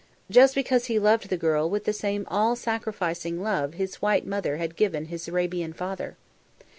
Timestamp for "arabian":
5.27-5.73